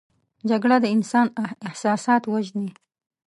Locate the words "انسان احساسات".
0.95-2.23